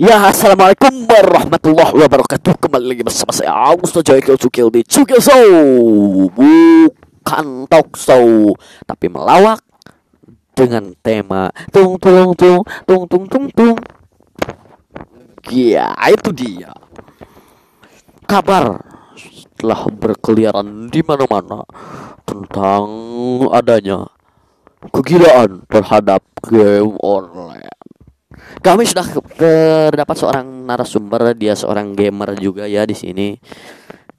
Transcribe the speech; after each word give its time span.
Ya, 0.00 0.32
assalamualaikum 0.32 1.04
warahmatullahi 1.04 1.92
wabarakatuh. 1.92 2.56
Kembali 2.56 2.88
lagi 2.88 3.04
bersama 3.04 3.36
saya 3.36 3.52
Augusto 3.52 4.00
Joykel 4.00 4.40
Cukil 4.40 4.72
di 4.72 4.80
Cukil 4.80 5.20
Show. 5.20 5.44
Bukan 6.32 7.68
talk 7.68 8.00
show, 8.00 8.56
tapi 8.88 9.12
melawak 9.12 9.60
dengan 10.56 10.96
tema 11.04 11.52
tung 11.68 12.00
tung 12.00 12.32
tung 12.32 12.64
tung 12.88 13.04
tung 13.12 13.24
tung 13.28 13.46
tung. 13.52 13.76
Ya, 15.52 15.92
itu 16.08 16.32
dia. 16.32 16.72
Kabar 18.24 18.80
telah 19.60 19.84
berkeliaran 19.84 20.88
di 20.88 21.04
mana-mana 21.04 21.68
tentang 22.24 22.88
adanya 23.52 24.08
kegilaan 24.96 25.68
terhadap 25.68 26.24
game 26.48 26.96
online. 27.04 27.59
Kami 28.58 28.82
sudah 28.82 29.06
terdapat 29.38 30.16
seorang 30.18 30.66
narasumber, 30.66 31.38
dia 31.38 31.54
seorang 31.54 31.94
gamer 31.94 32.34
juga 32.34 32.66
ya 32.66 32.82
di 32.82 32.98
sini. 32.98 33.38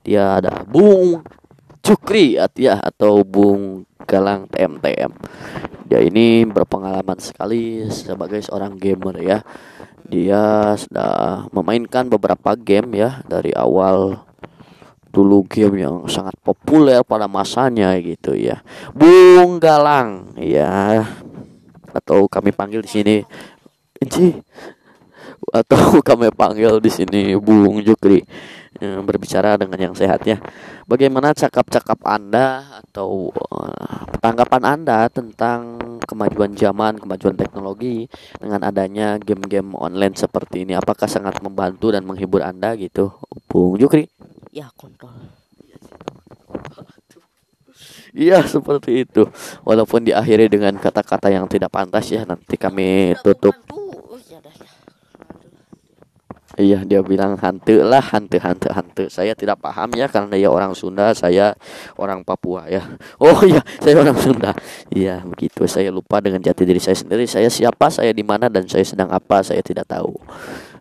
Dia 0.01 0.39
ada 0.39 0.63
Bung 0.63 1.21
Cukri 1.83 2.39
ya 2.55 2.79
atau 2.79 3.27
Bung 3.27 3.83
Galang 4.07 4.47
TMTM. 4.47 5.11
Dia 5.91 5.99
ini 5.99 6.47
berpengalaman 6.47 7.19
sekali 7.19 7.83
sebagai 7.91 8.39
seorang 8.39 8.79
gamer 8.79 9.15
ya. 9.19 9.37
Dia 10.07 10.73
sudah 10.79 11.45
memainkan 11.51 12.07
beberapa 12.07 12.55
game 12.55 12.97
ya 12.97 13.21
dari 13.27 13.51
awal 13.53 14.23
dulu 15.11 15.43
game 15.43 15.83
yang 15.83 16.07
sangat 16.07 16.33
populer 16.39 17.03
pada 17.03 17.27
masanya 17.27 17.93
gitu 17.99 18.33
ya. 18.33 18.63
Bung 18.95 19.59
Galang 19.59 20.33
ya 20.39 21.05
atau 21.91 22.25
kami 22.31 22.55
panggil 22.55 22.79
di 22.79 22.89
sini 22.89 23.15
Enci 24.01 24.33
atau 25.51 25.97
kami 26.07 26.29
panggil 26.33 26.77
di 26.81 26.89
sini 26.89 27.33
Bung 27.37 27.81
Jukri 27.81 28.21
yang 28.81 29.05
berbicara 29.05 29.61
dengan 29.61 29.77
yang 29.77 29.93
sehat 29.93 30.25
ya. 30.25 30.41
Bagaimana 30.89 31.37
cakap-cakap 31.37 32.01
Anda 32.01 32.81
atau 32.81 33.29
uh, 33.29 34.01
tanggapan 34.17 34.63
Anda 34.65 35.05
tentang 35.11 35.77
kemajuan 36.01 36.57
zaman, 36.57 36.97
kemajuan 36.97 37.37
teknologi 37.37 38.09
dengan 38.41 38.65
adanya 38.65 39.21
game-game 39.21 39.77
online 39.77 40.17
seperti 40.17 40.65
ini? 40.65 40.73
Apakah 40.73 41.05
sangat 41.05 41.37
membantu 41.45 41.93
dan 41.93 42.09
menghibur 42.09 42.41
Anda 42.41 42.73
gitu, 42.73 43.13
Bung 43.45 43.77
Jukri? 43.77 44.09
Ya 44.49 44.73
kontrol. 44.73 45.13
Iya 48.11 48.43
seperti 48.43 49.07
itu. 49.07 49.23
Walaupun 49.63 50.03
diakhiri 50.03 50.51
dengan 50.51 50.75
kata-kata 50.75 51.31
yang 51.31 51.47
tidak 51.47 51.71
pantas 51.71 52.11
ya 52.11 52.27
nanti 52.27 52.59
kami 52.59 53.15
tutup. 53.23 53.55
Oh, 53.71 54.19
ya 54.27 54.43
dah, 54.43 54.51
ya. 54.51 54.71
Iya 56.61 56.85
dia 56.85 57.01
bilang 57.01 57.33
hantu 57.41 57.81
lah 57.81 58.05
hantu 58.13 58.37
hantu 58.37 58.69
hantu. 58.69 59.03
Saya 59.09 59.33
tidak 59.33 59.57
paham 59.65 59.89
ya 59.97 60.05
karena 60.05 60.37
dia 60.37 60.49
orang 60.53 60.77
Sunda, 60.77 61.09
saya 61.17 61.57
orang 61.97 62.21
Papua 62.21 62.69
ya. 62.69 62.85
Oh 63.17 63.41
iya 63.41 63.65
saya 63.81 63.97
orang 63.97 64.13
Sunda. 64.21 64.53
Iya 64.93 65.25
begitu. 65.25 65.65
Saya 65.65 65.89
lupa 65.89 66.21
dengan 66.21 66.37
jati 66.37 66.61
diri 66.61 66.77
saya 66.77 66.93
sendiri. 66.93 67.25
Saya 67.25 67.49
siapa, 67.49 67.89
saya 67.89 68.13
di 68.13 68.21
mana 68.21 68.45
dan 68.45 68.69
saya 68.69 68.85
sedang 68.85 69.09
apa 69.09 69.41
saya 69.41 69.65
tidak 69.65 69.89
tahu. 69.89 70.13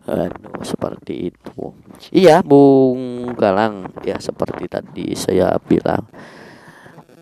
Aduh, 0.05 0.61
seperti 0.61 1.33
itu. 1.33 1.73
Iya 2.13 2.45
Bung 2.45 3.33
Galang 3.33 3.89
ya 4.05 4.21
seperti 4.21 4.69
tadi 4.69 5.17
saya 5.17 5.57
bilang 5.61 6.05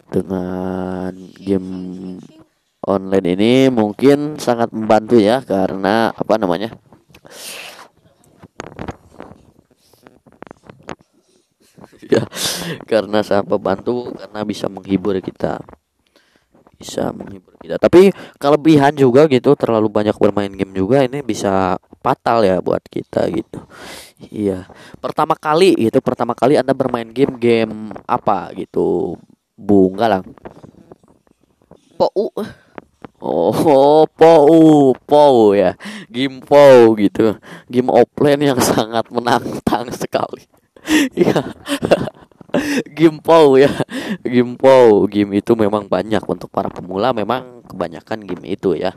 dengan 0.09 1.13
game 1.37 1.69
online 2.81 3.27
ini 3.37 3.53
mungkin 3.69 4.41
sangat 4.41 4.73
membantu 4.73 5.21
ya 5.21 5.43
karena 5.45 6.09
apa 6.09 6.39
namanya 6.41 6.73
ya 12.13 12.23
karena 12.85 13.23
sangat 13.23 13.45
membantu 13.49 14.11
karena 14.15 14.41
bisa 14.45 14.65
menghibur 14.67 15.15
kita. 15.19 15.59
Bisa 16.79 17.11
menghibur 17.11 17.59
kita. 17.59 17.75
Tapi 17.75 18.15
kelebihan 18.39 18.95
juga 18.95 19.27
gitu 19.27 19.55
terlalu 19.55 19.91
banyak 19.91 20.15
bermain 20.15 20.51
game 20.51 20.73
juga 20.75 21.03
ini 21.03 21.19
bisa 21.19 21.75
fatal 21.99 22.47
ya 22.47 22.63
buat 22.63 22.83
kita 22.87 23.27
gitu. 23.31 23.59
Iya. 24.31 24.67
Pertama 24.99 25.35
kali 25.35 25.75
gitu 25.75 25.99
pertama 25.99 26.31
kali 26.35 26.55
anda 26.55 26.71
bermain 26.71 27.07
game 27.11 27.35
game 27.35 27.91
apa 28.07 28.51
gitu? 28.55 29.19
Bunga 29.59 30.07
lah. 30.07 30.21
Pou. 31.99 32.31
Oh, 33.19 34.07
POU, 34.19 34.95
POU 35.03 35.55
ya. 35.55 35.75
Game 36.07 36.39
POU 36.39 36.95
gitu. 36.95 37.35
Game 37.67 37.91
offline 37.91 38.39
yang 38.39 38.59
sangat 38.59 39.07
menantang 39.11 39.91
sekali. 39.91 40.47
Iya. 41.13 41.53
game 42.97 43.19
ya. 43.61 43.69
Game 44.25 44.55
POU, 44.55 45.05
game 45.11 45.37
itu 45.37 45.53
memang 45.53 45.85
banyak 45.85 46.23
untuk 46.25 46.49
para 46.49 46.71
pemula 46.71 47.11
memang 47.13 47.61
kebanyakan 47.67 48.25
game 48.25 48.57
itu 48.57 48.73
ya. 48.73 48.95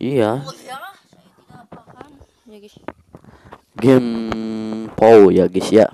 Iya, 0.00 0.40
Ya, 0.40 0.78
game 3.76 4.88
POU 4.96 5.34
ya 5.34 5.44
guys 5.50 5.68
ya. 5.68 5.86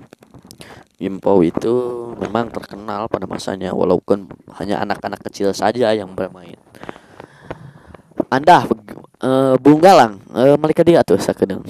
Game 0.97 1.19
POU 1.19 1.51
itu 1.51 1.75
memang 2.23 2.49
terkenal 2.49 3.11
pada 3.11 3.27
masanya 3.27 3.75
walaupun 3.75 4.31
hanya 4.57 4.81
anak-anak 4.81 5.21
kecil 5.27 5.51
saja 5.53 5.93
yang 5.93 6.15
bermain. 6.15 6.57
Anda 8.27 8.67
eh, 9.23 9.55
Bung 9.61 9.81
Galang. 9.81 10.21
Eh, 10.35 10.57
Malika 10.59 10.83
dia 10.83 11.01
tuh 11.07 11.17
sakedeng 11.17 11.63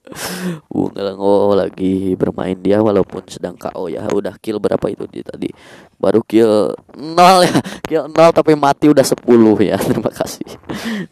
Bung 0.72 0.92
Galang 0.94 1.18
oh 1.20 1.52
lagi 1.52 2.14
bermain 2.14 2.56
dia 2.56 2.80
walaupun 2.80 3.26
sedang 3.26 3.58
KO 3.58 3.90
ya. 3.90 4.06
Udah 4.08 4.38
kill 4.38 4.62
berapa 4.62 4.82
itu 4.88 5.04
dia 5.10 5.26
tadi? 5.26 5.50
Baru 5.98 6.22
kill 6.22 6.72
nol 6.96 7.38
ya. 7.44 7.58
Kill 7.88 8.04
nol 8.12 8.30
tapi 8.30 8.54
mati 8.54 8.88
udah 8.88 9.04
10 9.04 9.24
ya. 9.64 9.76
Terima 9.88 10.12
kasih. 10.12 10.46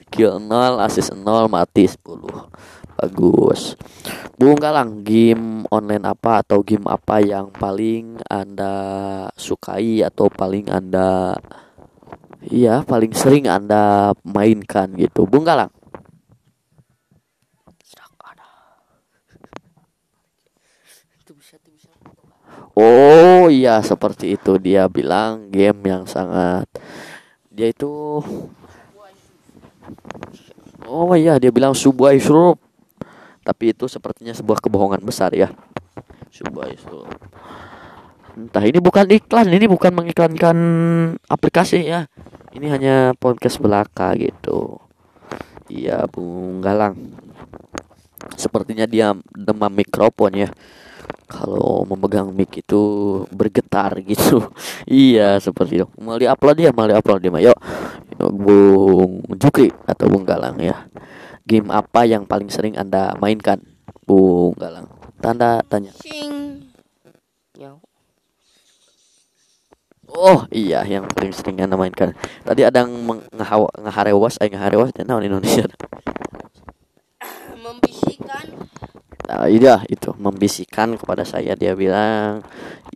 Kill 0.08 0.38
nol 0.38 0.78
assist 0.80 1.12
nol 1.12 1.50
mati 1.50 1.91
10 1.91 1.98
bagus. 2.97 3.76
Bung 4.41 4.56
Galang 4.56 5.04
game 5.04 5.68
online 5.68 6.04
apa 6.08 6.41
atau 6.41 6.64
game 6.64 6.88
apa 6.88 7.20
yang 7.20 7.53
paling 7.53 8.20
anda 8.28 8.74
sukai 9.36 10.00
atau 10.00 10.32
paling 10.32 10.72
anda 10.72 11.36
Iya, 12.47 12.87
paling 12.87 13.11
sering 13.11 13.51
Anda 13.51 14.15
mainkan 14.23 14.95
gitu. 14.95 15.27
Bung 15.27 15.43
Galang. 15.43 15.71
Oh 22.77 23.49
iya, 23.49 23.81
seperti 23.81 24.37
itu 24.37 24.61
dia 24.61 24.84
bilang 24.87 25.49
game 25.49 25.81
yang 25.89 26.05
sangat 26.05 26.69
dia 27.49 27.73
itu 27.73 28.21
Oh 30.87 31.11
iya, 31.19 31.41
dia 31.43 31.51
bilang 31.51 31.75
sebuah 31.75 32.15
Yusuf. 32.15 32.63
Tapi 33.43 33.75
itu 33.75 33.91
sepertinya 33.91 34.34
sebuah 34.34 34.63
kebohongan 34.63 35.03
besar 35.03 35.34
ya. 35.34 35.51
Sebuah 36.31 36.71
Yusuf. 36.71 37.11
Entah 38.37 38.63
ini 38.69 38.78
bukan 38.78 39.09
iklan, 39.11 39.49
ini 39.51 39.67
bukan 39.67 39.97
mengiklankan 39.97 40.57
aplikasi 41.27 41.91
ya. 41.91 42.07
Ini 42.56 42.72
hanya 42.72 42.97
podcast 43.12 43.61
belaka 43.61 44.17
gitu. 44.17 44.81
Iya, 45.69 46.09
Bung 46.09 46.65
Galang. 46.65 46.97
Sepertinya 48.33 48.89
dia 48.89 49.12
demam 49.37 49.69
mikrofon 49.69 50.33
ya. 50.33 50.49
Kalau 51.28 51.84
memegang 51.84 52.33
mic 52.33 52.56
itu 52.56 52.81
bergetar 53.28 54.00
gitu. 54.00 54.41
iya, 54.89 55.37
seperti 55.37 55.84
itu. 55.84 55.87
Mau 56.00 56.16
di-upload 56.16 56.56
dia, 56.56 56.72
mau 56.72 56.89
di-upload 56.89 57.21
dia. 57.21 57.53
Yuk, 57.53 57.59
Bung 58.25 59.21
Jukri 59.37 59.69
atau 59.84 60.09
Bung 60.09 60.25
Galang 60.25 60.56
ya. 60.56 60.89
Game 61.45 61.69
apa 61.69 62.09
yang 62.09 62.25
paling 62.25 62.49
sering 62.49 62.80
Anda 62.80 63.13
mainkan? 63.21 63.60
Bung 64.09 64.57
Galang. 64.57 64.89
Tanda 65.21 65.60
tanya. 65.69 65.92
Sing. 66.01 66.65
Ya. 67.53 67.77
Oh 70.16 70.48
iya 70.48 70.80
yang 70.89 71.04
paling 71.13 71.36
sering 71.36 71.60
anda 71.60 71.77
mainkan 71.77 72.16
Tadi 72.41 72.65
ada 72.65 72.89
yang 72.89 73.21
ngeharewas 73.84 74.41
Eh 74.41 74.48
ngeharewas 74.48 74.97
dan 74.97 75.13
naon 75.13 75.28
Indonesia? 75.28 75.68
Membisikkan. 77.60 78.47
Nah, 79.27 79.51
iya 79.51 79.83
itu. 79.91 80.15
Membisikkan 80.16 80.95
kepada 80.97 81.27
saya 81.27 81.59
dia 81.59 81.74
bilang 81.74 82.41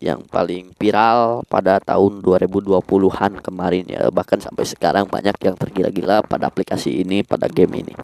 yang 0.00 0.24
paling 0.30 0.72
viral 0.78 1.44
pada 1.50 1.82
tahun 1.82 2.22
2020-an 2.22 3.42
kemarin 3.42 3.84
ya. 3.90 4.08
Bahkan 4.08 4.38
sampai 4.40 4.64
sekarang 4.64 5.04
banyak 5.10 5.36
yang 5.42 5.58
tergila-gila 5.58 6.22
pada 6.24 6.48
aplikasi 6.48 7.02
ini 7.02 7.26
pada 7.26 7.50
game 7.50 7.82
ini. 7.82 7.94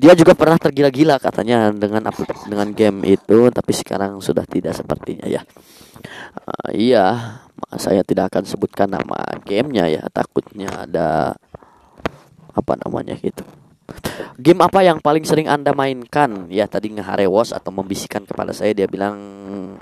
Dia 0.00 0.16
juga 0.16 0.32
pernah 0.32 0.56
tergila-gila 0.56 1.20
katanya 1.20 1.68
dengan 1.74 2.08
dengan 2.48 2.68
game 2.72 3.04
itu 3.04 3.52
tapi 3.52 3.72
sekarang 3.74 4.22
sudah 4.22 4.46
tidak 4.48 4.72
sepertinya 4.72 5.26
ya. 5.28 5.42
Eh, 6.70 6.94
iya 6.94 7.36
saya 7.76 8.04
tidak 8.04 8.32
akan 8.34 8.44
sebutkan 8.46 8.88
nama 8.90 9.38
gamenya 9.44 9.86
ya 9.90 10.02
takutnya 10.10 10.88
ada 10.88 11.34
apa 12.50 12.72
namanya 12.80 13.14
gitu 13.16 13.46
Game 14.40 14.60
apa 14.62 14.80
yang 14.86 15.02
paling 15.02 15.26
sering 15.26 15.50
Anda 15.50 15.74
mainkan? 15.74 16.46
Ya 16.46 16.70
tadi 16.70 16.94
ngeharewos 16.94 17.50
atau 17.50 17.74
membisikkan 17.74 18.22
kepada 18.22 18.54
saya 18.54 18.70
dia 18.72 18.86
bilang 18.86 19.18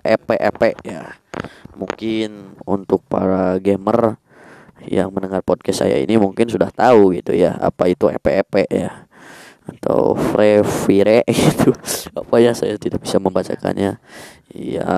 EP-EP 0.01 0.63
ya. 0.83 1.15
Mungkin 1.77 2.59
untuk 2.65 3.05
para 3.07 3.61
gamer 3.61 4.19
yang 4.87 5.11
mendengar 5.11 5.43
podcast 5.43 5.85
saya 5.85 5.99
ini 5.99 6.17
mungkin 6.17 6.47
sudah 6.47 6.71
tahu 6.71 7.13
gitu 7.19 7.35
ya 7.35 7.59
apa 7.59 7.91
itu 7.91 8.09
EP-EP 8.09 8.71
ya 8.71 9.07
atau 9.69 10.17
Free 10.17 10.65
Fire 10.65 11.20
itu 11.29 11.70
apa 12.17 12.37
ya 12.41 12.56
saya 12.56 12.81
tidak 12.81 13.05
bisa 13.05 13.20
membacakannya. 13.20 14.00
Ya 14.49 14.88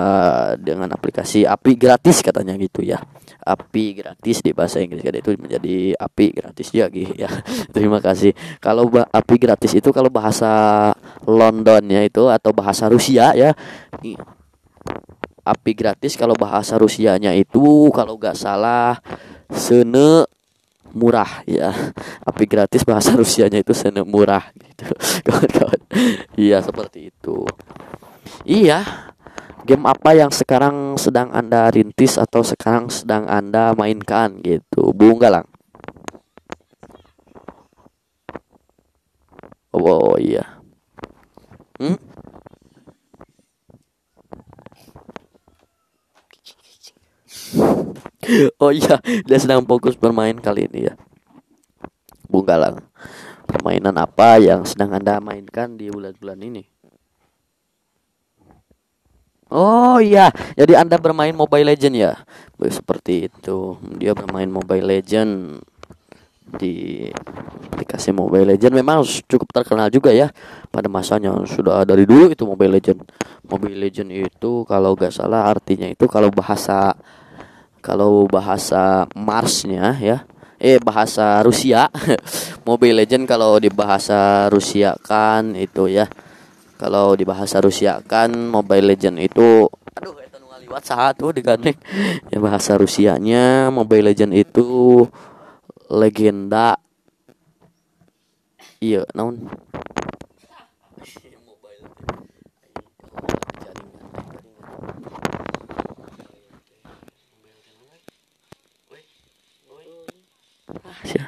dengan 0.55 0.87
aplikasi 0.95 1.43
API 1.43 1.75
gratis 1.75 2.23
katanya 2.23 2.55
gitu 2.55 2.87
ya. 2.87 3.03
API 3.43 3.99
gratis 3.99 4.39
di 4.39 4.55
bahasa 4.55 4.79
Inggris 4.79 5.03
kan 5.03 5.11
itu 5.11 5.35
menjadi 5.35 5.91
API 5.99 6.27
gratis 6.31 6.71
ya 6.71 6.87
gitu 6.87 7.11
ya. 7.27 7.27
Terima 7.75 7.99
kasih. 7.99 8.31
Kalau 8.63 8.87
API 8.87 9.37
gratis 9.37 9.75
itu 9.75 9.91
kalau 9.91 10.07
bahasa 10.07 10.93
Londonnya 11.27 12.07
itu 12.07 12.31
atau 12.31 12.55
bahasa 12.55 12.87
Rusia 12.87 13.35
ya. 13.35 13.51
API 15.41 15.73
gratis 15.73 16.15
kalau 16.15 16.37
bahasa 16.37 16.79
Rusianya 16.79 17.33
itu 17.35 17.91
kalau 17.91 18.15
nggak 18.15 18.37
salah 18.37 19.01
sene 19.51 20.25
murah 20.93 21.43
ya. 21.47 21.71
Api 22.23 22.45
gratis 22.47 22.83
bahasa 22.83 23.15
Rusianya 23.19 23.63
itu 23.63 23.73
sene 23.75 24.03
murah 24.03 24.51
gitu. 24.55 24.91
Kawan-kawan. 25.27 25.81
Iya 26.35 26.63
seperti 26.63 27.11
itu. 27.11 27.47
Iya 28.45 29.11
game 29.61 29.85
apa 29.85 30.17
yang 30.17 30.33
sekarang 30.33 30.97
sedang 30.97 31.29
anda 31.29 31.69
rintis 31.69 32.17
atau 32.17 32.41
sekarang 32.41 32.89
sedang 32.89 33.29
anda 33.29 33.77
mainkan 33.77 34.41
gitu. 34.41 34.91
Bung 34.93 35.21
Galang. 35.21 35.45
Oh, 39.71 39.87
oh 39.87 40.17
iya. 40.19 40.43
Hmm? 41.79 41.95
oh 48.61 48.71
iya, 48.71 49.01
dia 49.01 49.37
sedang 49.41 49.65
fokus 49.65 49.97
bermain 49.97 50.37
kali 50.37 50.69
ini 50.69 50.89
ya. 50.89 50.93
Bung 52.29 52.45
Galang. 52.47 52.79
Permainan 53.49 53.97
apa 53.99 54.39
yang 54.39 54.63
sedang 54.63 54.95
Anda 54.95 55.19
mainkan 55.19 55.75
di 55.75 55.91
bulan-bulan 55.91 56.39
ini? 56.39 56.63
Oh 59.51 59.99
iya, 59.99 60.31
jadi 60.55 60.79
Anda 60.79 60.95
bermain 60.95 61.35
Mobile 61.35 61.75
Legend 61.75 61.95
ya? 61.99 62.13
Seperti 62.55 63.27
itu. 63.27 63.75
Dia 63.99 64.15
bermain 64.15 64.47
Mobile 64.47 64.87
Legend 64.87 65.59
di 66.55 67.07
aplikasi 67.71 68.15
Mobile 68.15 68.55
Legend 68.55 68.75
memang 68.75 69.03
cukup 69.03 69.51
terkenal 69.51 69.87
juga 69.87 70.11
ya 70.11 70.31
pada 70.71 70.91
masanya 70.91 71.35
sudah 71.47 71.83
dari 71.83 72.07
dulu 72.07 72.31
itu 72.31 72.47
Mobile 72.47 72.79
Legend. 72.79 73.03
Mobile 73.51 73.79
Legend 73.83 74.09
itu 74.31 74.63
kalau 74.63 74.95
gak 74.95 75.11
salah 75.11 75.51
artinya 75.51 75.91
itu 75.91 76.07
kalau 76.07 76.31
bahasa 76.31 76.95
kalau 77.81 78.29
bahasa 78.29 79.09
Marsnya 79.17 79.97
ya 79.97 80.23
eh 80.61 80.77
bahasa 80.77 81.41
Rusia 81.41 81.89
Mobile 82.69 83.01
Legend 83.01 83.25
kalau 83.25 83.57
di 83.57 83.73
bahasa 83.73 84.45
Rusia 84.53 84.93
kan 85.01 85.57
itu 85.57 85.89
ya. 85.89 86.05
Kalau 86.77 87.13
di 87.13 87.25
bahasa 87.25 87.61
Rusia 87.61 88.01
kan 88.05 88.29
Mobile 88.33 88.93
Legend 88.93 89.21
itu 89.21 89.69
aduh 89.97 90.17
itu 90.17 90.37
ngaliwat 90.37 90.81
satu 90.85 91.29
digandeng 91.33 91.77
ya 92.29 92.37
bahasa 92.41 92.77
Rusianya 92.77 93.73
Mobile 93.73 94.13
Legend 94.13 94.33
itu 94.37 95.05
legenda. 95.89 96.77
Iya 98.81 99.05
naon 99.13 99.45
ya 111.11 111.25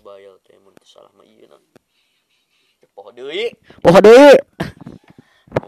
bayal 0.00 0.34
teh 0.42 0.56
mun 0.58 0.74
salah 0.82 1.12
mah 1.14 1.22
ieu 1.28 1.46
nah 1.46 1.60
poho 2.96 3.12
deui 3.14 3.52
poho 3.84 3.98
deui 4.00 4.34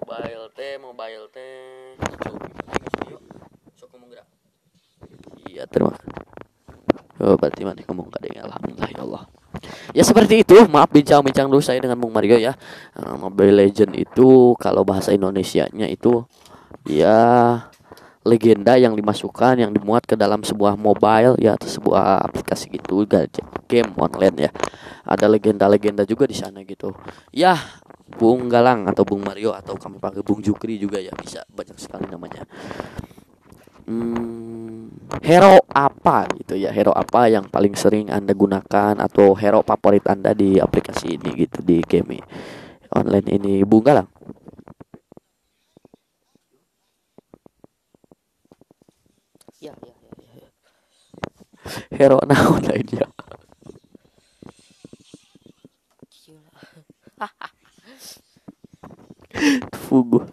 mobile 0.02 0.46
teh 0.56 0.72
mobile 0.80 1.26
teh 1.30 1.94
sok 3.76 3.88
ngomong 3.92 4.08
gerak. 4.14 4.28
Iya 5.50 5.66
terima 5.66 5.94
Oh, 7.22 7.38
berarti 7.38 7.62
mana 7.62 7.78
ngomong 7.86 8.10
kadang 8.10 8.50
alhamdulillah 8.50 8.90
ya 8.90 9.00
Allah. 9.06 9.22
Ya 9.94 10.02
seperti 10.02 10.42
itu, 10.42 10.58
maaf 10.66 10.90
bincang-bincang 10.90 11.46
dulu 11.46 11.62
saya 11.62 11.78
dengan 11.78 11.94
Bung 11.94 12.10
Mario 12.10 12.34
ya. 12.34 12.58
Uh, 12.98 13.14
Mobile 13.14 13.62
Legend 13.62 13.94
itu 13.94 14.58
kalau 14.58 14.82
bahasa 14.82 15.14
Indonesianya 15.14 15.86
itu 15.86 16.26
ya 16.82 17.70
legenda 18.22 18.78
yang 18.78 18.94
dimasukkan 18.94 19.58
yang 19.58 19.74
dimuat 19.74 20.06
ke 20.06 20.14
dalam 20.14 20.46
sebuah 20.46 20.78
mobile 20.78 21.34
ya 21.42 21.58
atau 21.58 21.66
sebuah 21.66 22.22
aplikasi 22.22 22.70
gitu 22.70 23.02
game 23.66 23.90
online 23.98 24.48
ya. 24.48 24.50
Ada 25.02 25.26
legenda-legenda 25.26 26.06
juga 26.06 26.30
di 26.30 26.36
sana 26.38 26.62
gitu. 26.62 26.94
Ya 27.34 27.58
Bung 28.14 28.46
Galang 28.46 28.86
atau 28.86 29.02
Bung 29.02 29.26
Mario 29.26 29.50
atau 29.50 29.74
kami 29.74 29.98
panggil 29.98 30.22
Bung 30.22 30.38
Jukri 30.38 30.78
juga 30.78 31.02
ya 31.02 31.10
bisa. 31.18 31.42
Banyak 31.50 31.78
sekali 31.80 32.06
namanya. 32.06 32.46
Hmm, 33.82 34.86
hero 35.24 35.58
apa 35.74 36.30
gitu 36.38 36.54
ya. 36.54 36.70
Hero 36.70 36.94
apa 36.94 37.26
yang 37.26 37.50
paling 37.50 37.74
sering 37.74 38.06
anda 38.14 38.30
gunakan 38.30 39.02
atau 39.02 39.34
hero 39.34 39.66
favorit 39.66 40.06
anda 40.06 40.30
di 40.30 40.62
aplikasi 40.62 41.18
ini 41.18 41.34
gitu 41.34 41.58
di 41.66 41.82
game 41.82 42.22
online 42.94 43.26
ini? 43.34 43.66
Bung 43.66 43.82
Galang 43.82 44.11
ya 49.62 49.70
ya 49.78 49.94
ya, 50.18 50.42
ya. 50.42 50.50
hero 51.94 52.18
naon 52.26 52.66
lainnya 52.66 53.06
fugu 59.86 60.26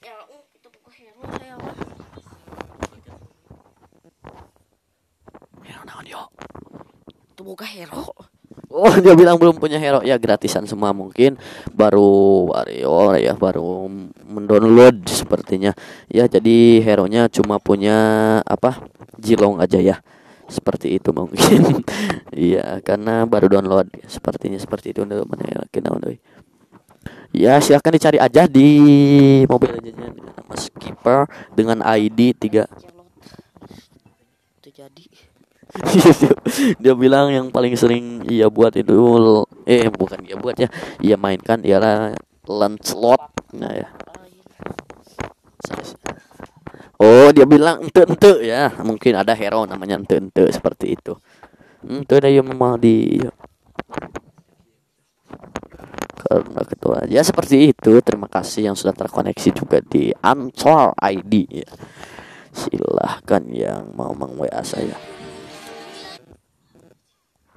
ya. 0.00 0.16
Uh, 0.32 0.40
itu 0.56 0.72
hero 0.96 1.20
saya 1.36 1.60
hero 5.60 5.84
naon 5.84 6.08
yo? 6.08 6.24
Itu 7.36 7.44
bukan 7.44 7.68
hero. 7.68 8.16
Oh 8.72 8.96
dia 8.96 9.12
bilang 9.12 9.36
belum 9.36 9.60
punya 9.60 9.76
hero. 9.76 10.00
Ya 10.00 10.16
gratisan 10.16 10.64
semua 10.64 10.96
mungkin. 10.96 11.36
Baru 11.76 12.48
Wario 12.48 13.12
ya 13.20 13.36
baru 13.36 13.92
mendownload 14.52 15.08
sepertinya. 15.08 15.72
Ya 16.12 16.28
jadi 16.28 16.84
hero 16.84 17.08
nya 17.08 17.32
cuma 17.32 17.56
punya 17.56 17.96
apa 18.44 18.84
Jilong 19.16 19.56
aja 19.62 19.80
ya. 19.80 20.04
Seperti 20.50 21.00
itu 21.00 21.08
mungkin. 21.16 21.40
Iya 22.32 22.80
karena 22.80 23.28
baru 23.28 23.48
download. 23.48 23.92
Sepertinya 24.08 24.56
seperti 24.56 24.96
itu 24.96 25.04
untuk 25.04 25.28
mana 25.28 25.44
ya 27.32 27.60
silahkan 27.64 27.96
dicari 27.96 28.20
aja 28.20 28.44
di 28.44 28.68
mobil 29.48 29.72
aja 29.72 29.90
nama 29.96 30.54
skipper 30.56 31.24
dengan 31.56 31.80
ID 31.80 32.36
3 32.36 32.68
itu 34.60 34.68
jadi 34.68 35.04
dia 36.84 36.92
bilang 36.92 37.32
yang 37.32 37.48
paling 37.48 37.72
sering 37.80 38.20
ia 38.28 38.52
buat 38.52 38.76
itu 38.76 38.92
eh 39.64 39.88
bukan 39.88 40.20
dia 40.20 40.36
buat 40.36 40.52
ya. 40.60 40.68
Ia 41.00 41.16
mainkan 41.16 41.64
ialah 41.64 42.12
Lancelot. 42.44 43.32
Nah 43.56 43.72
ya 43.72 43.88
oh 47.02 47.28
dia 47.34 47.42
bilang 47.42 47.82
ente 47.82 48.06
ente 48.06 48.32
ya. 48.46 48.70
Mungkin 48.80 49.18
ada 49.18 49.34
hero 49.34 49.66
namanya 49.66 49.98
ente 49.98 50.16
ente 50.22 50.46
seperti 50.54 50.94
itu. 50.94 51.18
Ente 51.82 52.14
ada 52.22 52.30
yang 52.30 52.46
mau 52.54 52.78
di 52.78 53.18
karena 56.22 56.62
ketua. 56.64 57.04
Ya 57.10 57.20
seperti 57.26 57.74
itu. 57.74 57.98
Terima 58.00 58.30
kasih 58.30 58.70
yang 58.70 58.76
sudah 58.78 58.94
terkoneksi 58.94 59.48
juga 59.52 59.82
di 59.82 60.14
Ansor 60.22 60.94
ID 60.96 61.34
ya. 61.50 61.70
Silahkan 62.52 63.42
yang 63.50 63.92
mau 63.96 64.14
meng 64.14 64.38
WA 64.38 64.62
saya. 64.62 64.96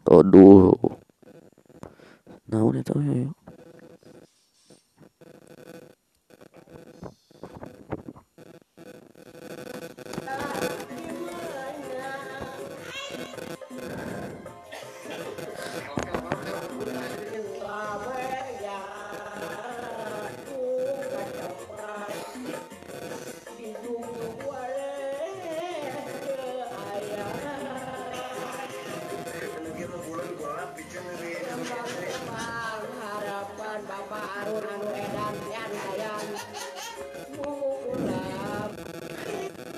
Aduh. 0.06 0.74
Nah, 2.46 2.62
udah 2.62 2.82
tahu 2.86 3.02
ya. 3.02 3.30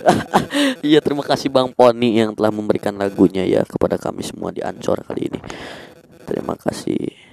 Iya 0.88 1.04
terima 1.04 1.22
kasih 1.22 1.52
Bang 1.52 1.74
Poni 1.76 2.18
yang 2.18 2.34
telah 2.34 2.50
memberikan 2.50 2.96
lagunya 2.96 3.44
ya 3.46 3.62
kepada 3.68 4.00
kami 4.00 4.24
semua 4.24 4.50
di 4.50 4.64
Ancor 4.64 5.04
kali 5.04 5.30
ini. 5.30 5.40
Terima 6.26 6.56
kasih. 6.58 7.27